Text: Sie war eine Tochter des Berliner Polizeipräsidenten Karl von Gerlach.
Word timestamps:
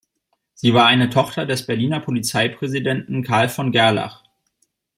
Sie 0.55 0.73
war 0.73 0.87
eine 0.87 1.11
Tochter 1.11 1.45
des 1.45 1.67
Berliner 1.67 1.99
Polizeipräsidenten 1.99 3.21
Karl 3.21 3.49
von 3.49 3.71
Gerlach. 3.71 4.23